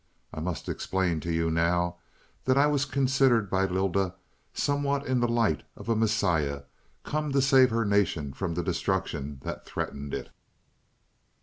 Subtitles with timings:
[0.33, 1.97] I must explain to you now,
[2.45, 4.15] that I was considered by Lylda
[4.51, 6.63] somewhat in the light of a Messiah,
[7.03, 10.29] come to save her nation from the destruction that threatened it.